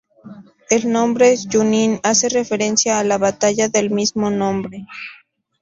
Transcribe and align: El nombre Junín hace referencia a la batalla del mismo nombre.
El 0.71 0.91
nombre 0.91 1.35
Junín 1.37 1.99
hace 2.01 2.27
referencia 2.27 2.97
a 2.97 3.03
la 3.03 3.19
batalla 3.19 3.67
del 3.69 3.91
mismo 3.91 4.31
nombre. 4.31 4.87